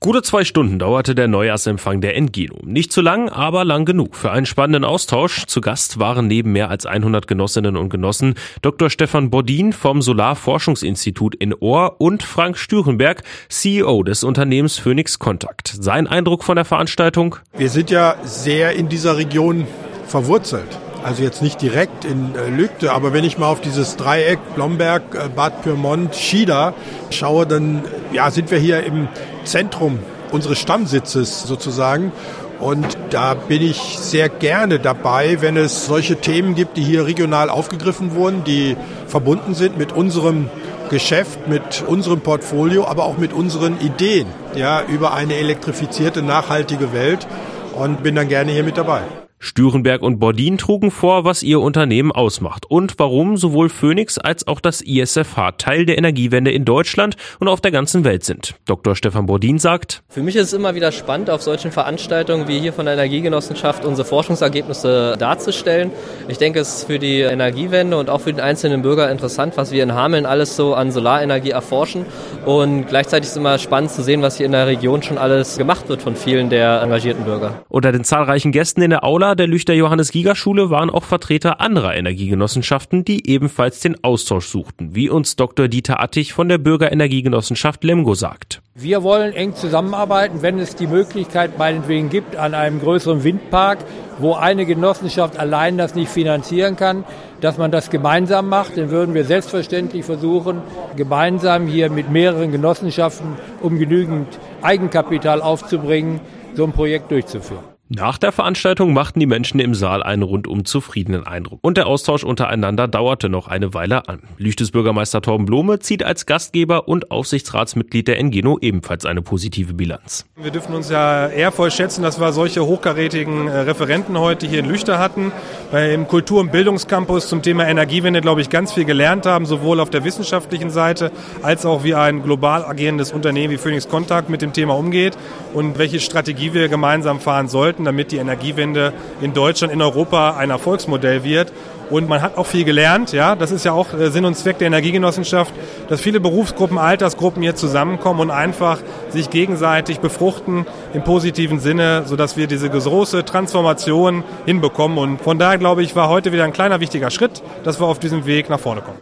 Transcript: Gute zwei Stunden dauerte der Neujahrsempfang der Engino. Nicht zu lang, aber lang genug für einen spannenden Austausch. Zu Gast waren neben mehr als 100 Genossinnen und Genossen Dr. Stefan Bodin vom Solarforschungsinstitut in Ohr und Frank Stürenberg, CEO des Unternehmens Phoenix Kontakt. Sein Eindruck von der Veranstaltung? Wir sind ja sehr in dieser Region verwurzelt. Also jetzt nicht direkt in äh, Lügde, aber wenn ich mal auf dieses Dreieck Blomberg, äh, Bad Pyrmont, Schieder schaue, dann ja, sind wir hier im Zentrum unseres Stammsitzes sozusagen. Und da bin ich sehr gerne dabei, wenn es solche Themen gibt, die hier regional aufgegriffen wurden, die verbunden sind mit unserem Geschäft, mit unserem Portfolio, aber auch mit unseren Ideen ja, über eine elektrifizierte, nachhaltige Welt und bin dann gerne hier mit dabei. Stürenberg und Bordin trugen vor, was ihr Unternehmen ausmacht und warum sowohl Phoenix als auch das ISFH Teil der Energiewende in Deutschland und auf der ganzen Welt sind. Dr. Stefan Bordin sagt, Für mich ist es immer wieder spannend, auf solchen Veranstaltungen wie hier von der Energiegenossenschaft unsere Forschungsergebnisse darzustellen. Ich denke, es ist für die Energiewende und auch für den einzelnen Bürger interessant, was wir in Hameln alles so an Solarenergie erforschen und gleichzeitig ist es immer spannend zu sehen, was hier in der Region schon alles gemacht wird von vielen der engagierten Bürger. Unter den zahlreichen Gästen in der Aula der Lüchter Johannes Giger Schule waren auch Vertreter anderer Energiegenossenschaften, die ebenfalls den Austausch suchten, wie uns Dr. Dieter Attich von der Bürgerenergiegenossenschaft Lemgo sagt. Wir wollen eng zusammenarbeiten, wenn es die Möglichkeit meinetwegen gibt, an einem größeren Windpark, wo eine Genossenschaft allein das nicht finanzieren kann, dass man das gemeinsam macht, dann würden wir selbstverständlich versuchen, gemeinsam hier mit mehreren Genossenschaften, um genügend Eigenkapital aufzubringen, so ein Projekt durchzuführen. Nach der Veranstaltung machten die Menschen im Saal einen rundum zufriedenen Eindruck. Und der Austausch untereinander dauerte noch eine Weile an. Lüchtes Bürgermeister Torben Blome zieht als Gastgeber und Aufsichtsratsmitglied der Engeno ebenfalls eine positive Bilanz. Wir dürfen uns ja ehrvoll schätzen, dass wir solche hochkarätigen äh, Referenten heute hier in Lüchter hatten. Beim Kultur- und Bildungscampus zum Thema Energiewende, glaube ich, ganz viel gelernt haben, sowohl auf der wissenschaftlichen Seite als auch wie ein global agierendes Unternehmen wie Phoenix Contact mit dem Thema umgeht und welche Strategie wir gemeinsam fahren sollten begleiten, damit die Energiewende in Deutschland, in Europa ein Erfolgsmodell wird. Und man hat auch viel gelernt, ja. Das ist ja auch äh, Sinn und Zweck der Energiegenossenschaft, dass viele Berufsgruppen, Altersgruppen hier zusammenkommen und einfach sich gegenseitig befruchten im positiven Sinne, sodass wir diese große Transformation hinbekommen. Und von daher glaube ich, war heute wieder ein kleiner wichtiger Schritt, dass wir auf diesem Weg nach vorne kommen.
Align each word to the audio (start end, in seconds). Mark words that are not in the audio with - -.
Gute 0.00 0.22
zwei 0.22 0.44
Stunden 0.44 0.78
dauerte 0.78 1.16
der 1.16 1.26
Neujahrsempfang 1.26 2.00
der 2.00 2.14
Engino. 2.14 2.54
Nicht 2.62 2.92
zu 2.92 3.00
lang, 3.00 3.28
aber 3.28 3.64
lang 3.64 3.84
genug 3.84 4.14
für 4.14 4.30
einen 4.30 4.46
spannenden 4.46 4.84
Austausch. 4.84 5.44
Zu 5.46 5.60
Gast 5.60 5.98
waren 5.98 6.28
neben 6.28 6.52
mehr 6.52 6.70
als 6.70 6.86
100 6.86 7.26
Genossinnen 7.26 7.76
und 7.76 7.88
Genossen 7.88 8.34
Dr. 8.62 8.90
Stefan 8.90 9.28
Bodin 9.28 9.72
vom 9.72 10.00
Solarforschungsinstitut 10.00 11.34
in 11.34 11.52
Ohr 11.52 12.00
und 12.00 12.22
Frank 12.22 12.58
Stürenberg, 12.58 13.24
CEO 13.48 14.04
des 14.04 14.22
Unternehmens 14.22 14.78
Phoenix 14.78 15.18
Kontakt. 15.18 15.66
Sein 15.80 16.06
Eindruck 16.06 16.44
von 16.44 16.54
der 16.54 16.64
Veranstaltung? 16.64 17.34
Wir 17.56 17.68
sind 17.68 17.90
ja 17.90 18.14
sehr 18.22 18.74
in 18.74 18.88
dieser 18.88 19.16
Region 19.16 19.66
verwurzelt. 20.06 20.78
Also 21.04 21.22
jetzt 21.22 21.42
nicht 21.42 21.62
direkt 21.62 22.04
in 22.04 22.34
äh, 22.34 22.48
Lügde, 22.48 22.92
aber 22.92 23.12
wenn 23.12 23.24
ich 23.24 23.38
mal 23.38 23.46
auf 23.48 23.60
dieses 23.60 23.96
Dreieck 23.96 24.38
Blomberg, 24.54 25.02
äh, 25.14 25.28
Bad 25.28 25.62
Pyrmont, 25.62 26.14
Schieder 26.14 26.74
schaue, 27.10 27.46
dann 27.46 27.82
ja, 28.12 28.30
sind 28.30 28.50
wir 28.50 28.58
hier 28.58 28.82
im 28.84 29.08
Zentrum 29.44 30.00
unseres 30.32 30.58
Stammsitzes 30.58 31.44
sozusagen. 31.44 32.12
Und 32.58 32.98
da 33.10 33.34
bin 33.34 33.62
ich 33.62 33.76
sehr 33.76 34.28
gerne 34.28 34.80
dabei, 34.80 35.40
wenn 35.40 35.56
es 35.56 35.86
solche 35.86 36.16
Themen 36.16 36.56
gibt, 36.56 36.76
die 36.76 36.82
hier 36.82 37.06
regional 37.06 37.50
aufgegriffen 37.50 38.14
wurden, 38.16 38.42
die 38.42 38.76
verbunden 39.06 39.54
sind 39.54 39.78
mit 39.78 39.92
unserem 39.92 40.50
Geschäft, 40.90 41.46
mit 41.46 41.84
unserem 41.86 42.20
Portfolio, 42.20 42.84
aber 42.84 43.04
auch 43.04 43.16
mit 43.16 43.32
unseren 43.32 43.80
Ideen 43.80 44.26
ja, 44.56 44.82
über 44.82 45.14
eine 45.14 45.34
elektrifizierte, 45.34 46.22
nachhaltige 46.22 46.92
Welt 46.92 47.28
und 47.74 48.02
bin 48.02 48.16
dann 48.16 48.28
gerne 48.28 48.50
hier 48.50 48.64
mit 48.64 48.76
dabei. 48.76 49.02
Stürenberg 49.40 50.02
und 50.02 50.18
Bordin 50.18 50.58
trugen 50.58 50.90
vor, 50.90 51.24
was 51.24 51.42
ihr 51.42 51.60
Unternehmen 51.60 52.10
ausmacht 52.10 52.66
und 52.68 52.98
warum 52.98 53.36
sowohl 53.36 53.68
Phoenix 53.68 54.18
als 54.18 54.46
auch 54.48 54.60
das 54.60 54.80
ISFH 54.80 55.52
Teil 55.58 55.86
der 55.86 55.96
Energiewende 55.96 56.50
in 56.50 56.64
Deutschland 56.64 57.16
und 57.38 57.48
auf 57.48 57.60
der 57.60 57.70
ganzen 57.70 58.04
Welt 58.04 58.24
sind. 58.24 58.56
Dr. 58.66 58.96
Stefan 58.96 59.26
Bordin 59.26 59.58
sagt, 59.58 60.02
Für 60.08 60.22
mich 60.22 60.34
ist 60.34 60.48
es 60.48 60.52
immer 60.52 60.74
wieder 60.74 60.90
spannend, 60.90 61.30
auf 61.30 61.42
solchen 61.42 61.70
Veranstaltungen 61.70 62.48
wie 62.48 62.58
hier 62.58 62.72
von 62.72 62.86
der 62.86 62.94
Energiegenossenschaft 62.94 63.84
unsere 63.84 64.08
Forschungsergebnisse 64.08 65.16
darzustellen. 65.18 65.92
Ich 66.26 66.38
denke, 66.38 66.58
es 66.58 66.78
ist 66.78 66.84
für 66.88 66.98
die 66.98 67.20
Energiewende 67.20 67.96
und 67.96 68.10
auch 68.10 68.20
für 68.20 68.32
den 68.32 68.40
einzelnen 68.40 68.82
Bürger 68.82 69.10
interessant, 69.10 69.56
was 69.56 69.70
wir 69.70 69.82
in 69.84 69.94
Hameln 69.94 70.26
alles 70.26 70.56
so 70.56 70.74
an 70.74 70.90
Solarenergie 70.90 71.50
erforschen 71.50 72.06
und 72.44 72.88
gleichzeitig 72.88 73.26
ist 73.26 73.32
es 73.32 73.36
immer 73.36 73.58
spannend 73.58 73.92
zu 73.92 74.02
sehen, 74.02 74.22
was 74.22 74.36
hier 74.36 74.46
in 74.46 74.52
der 74.52 74.66
Region 74.66 75.02
schon 75.02 75.18
alles 75.18 75.58
gemacht 75.58 75.88
wird 75.88 76.02
von 76.02 76.16
vielen 76.16 76.50
der 76.50 76.82
engagierten 76.82 77.24
Bürger. 77.24 77.62
Unter 77.68 77.92
den 77.92 78.04
zahlreichen 78.04 78.52
Gästen 78.52 78.82
in 78.82 78.90
der 78.90 79.04
Aula 79.04 79.27
der 79.34 79.46
Lüchter 79.46 79.74
Johannes 79.74 80.12
Giger 80.12 80.34
Schule 80.34 80.70
waren 80.70 80.90
auch 80.90 81.04
Vertreter 81.04 81.60
anderer 81.60 81.94
Energiegenossenschaften, 81.94 83.04
die 83.04 83.28
ebenfalls 83.28 83.80
den 83.80 84.02
Austausch 84.04 84.46
suchten, 84.46 84.94
wie 84.94 85.08
uns 85.10 85.36
Dr. 85.36 85.68
Dieter 85.68 86.00
Attich 86.00 86.32
von 86.32 86.48
der 86.48 86.58
Bürgerenergiegenossenschaft 86.58 87.84
Lemgo 87.84 88.14
sagt. 88.14 88.62
Wir 88.74 89.02
wollen 89.02 89.32
eng 89.32 89.54
zusammenarbeiten, 89.54 90.42
wenn 90.42 90.58
es 90.58 90.76
die 90.76 90.86
Möglichkeit 90.86 91.58
meinetwegen 91.58 92.10
gibt, 92.10 92.36
an 92.36 92.54
einem 92.54 92.80
größeren 92.80 93.24
Windpark, 93.24 93.78
wo 94.18 94.34
eine 94.34 94.66
Genossenschaft 94.66 95.38
allein 95.38 95.78
das 95.78 95.94
nicht 95.94 96.10
finanzieren 96.10 96.76
kann, 96.76 97.04
dass 97.40 97.58
man 97.58 97.70
das 97.70 97.90
gemeinsam 97.90 98.48
macht, 98.48 98.76
dann 98.76 98.90
würden 98.90 99.14
wir 99.14 99.24
selbstverständlich 99.24 100.04
versuchen, 100.04 100.62
gemeinsam 100.96 101.66
hier 101.66 101.90
mit 101.90 102.10
mehreren 102.10 102.52
Genossenschaften, 102.52 103.34
um 103.62 103.78
genügend 103.78 104.28
Eigenkapital 104.62 105.42
aufzubringen, 105.42 106.20
so 106.54 106.64
ein 106.64 106.72
Projekt 106.72 107.10
durchzuführen. 107.10 107.77
Nach 107.90 108.18
der 108.18 108.32
Veranstaltung 108.32 108.92
machten 108.92 109.18
die 109.18 109.24
Menschen 109.24 109.60
im 109.60 109.74
Saal 109.74 110.02
einen 110.02 110.22
rundum 110.22 110.66
zufriedenen 110.66 111.26
Eindruck. 111.26 111.60
Und 111.62 111.78
der 111.78 111.86
Austausch 111.86 112.22
untereinander 112.22 112.86
dauerte 112.86 113.30
noch 113.30 113.48
eine 113.48 113.72
Weile 113.72 114.10
an. 114.10 114.20
Lüchtes 114.36 114.72
Bürgermeister 114.72 115.22
Torben 115.22 115.46
Blome 115.46 115.78
zieht 115.78 116.04
als 116.04 116.26
Gastgeber 116.26 116.86
und 116.86 117.10
Aufsichtsratsmitglied 117.10 118.06
der 118.06 118.18
Engeno 118.18 118.58
ebenfalls 118.60 119.06
eine 119.06 119.22
positive 119.22 119.72
Bilanz. 119.72 120.26
Wir 120.36 120.50
dürfen 120.50 120.74
uns 120.74 120.90
ja 120.90 121.28
ehrvoll 121.28 121.70
schätzen, 121.70 122.02
dass 122.02 122.20
wir 122.20 122.30
solche 122.34 122.66
hochkarätigen 122.66 123.48
äh, 123.48 123.60
Referenten 123.60 124.18
heute 124.18 124.46
hier 124.46 124.58
in 124.58 124.66
Lüchter 124.66 124.98
hatten. 124.98 125.32
Beim 125.72 126.06
Kultur- 126.08 126.40
und 126.40 126.52
Bildungscampus 126.52 127.26
zum 127.26 127.40
Thema 127.40 127.66
Energiewende, 127.66 128.20
glaube 128.20 128.42
ich, 128.42 128.50
ganz 128.50 128.74
viel 128.74 128.84
gelernt 128.84 129.24
haben, 129.24 129.46
sowohl 129.46 129.80
auf 129.80 129.88
der 129.88 130.04
wissenschaftlichen 130.04 130.68
Seite 130.68 131.10
als 131.40 131.64
auch 131.64 131.84
wie 131.84 131.94
ein 131.94 132.22
global 132.22 132.66
agierendes 132.66 133.12
Unternehmen 133.12 133.50
wie 133.50 133.56
Phoenix 133.56 133.88
Contact 133.88 134.28
mit 134.28 134.42
dem 134.42 134.52
Thema 134.52 134.76
umgeht 134.76 135.16
und 135.54 135.78
welche 135.78 136.00
Strategie 136.00 136.52
wir 136.52 136.68
gemeinsam 136.68 137.18
fahren 137.18 137.48
sollten 137.48 137.77
begleiten, 137.78 137.84
damit 137.84 138.12
die 138.12 138.18
Energiewende 138.18 138.92
in 139.20 139.32
Deutschland, 139.32 139.72
in 139.72 139.82
Europa 139.82 140.36
ein 140.36 140.50
Erfolgsmodell 140.50 141.24
wird. 141.24 141.52
Und 141.90 142.06
man 142.06 142.20
hat 142.20 142.36
auch 142.36 142.44
viel 142.44 142.64
gelernt, 142.64 143.12
ja. 143.12 143.34
Das 143.34 143.50
ist 143.50 143.64
ja 143.64 143.72
auch 143.72 143.94
äh, 143.94 144.10
Sinn 144.10 144.26
und 144.26 144.34
Zweck 144.34 144.58
der 144.58 144.66
Energiegenossenschaft, 144.66 145.54
dass 145.88 146.02
viele 146.02 146.20
Berufsgruppen, 146.20 146.76
Altersgruppen 146.76 147.42
hier 147.42 147.54
zusammenkommen 147.54 148.20
und 148.20 148.30
einfach 148.30 148.80
sich 149.08 149.30
gegenseitig 149.30 150.00
befruchten 150.00 150.66
im 150.92 151.02
positiven 151.02 151.60
Sinne, 151.60 152.02
sodass 152.04 152.36
wir 152.36 152.46
diese 152.46 152.68
große 152.68 153.24
Transformation 153.24 154.22
hinbekommen. 154.44 154.98
Und 154.98 155.22
von 155.22 155.38
daher 155.38 155.56
glaube 155.56 155.82
ich, 155.82 155.96
war 155.96 156.10
heute 156.10 156.30
wieder 156.30 156.44
ein 156.44 156.52
kleiner 156.52 156.80
wichtiger 156.80 157.10
Schritt, 157.10 157.42
dass 157.64 157.80
wir 157.80 157.86
auf 157.86 157.98
diesem 157.98 158.26
Weg 158.26 158.50
nach 158.50 158.60
vorne 158.60 158.82
kommen. 158.82 158.96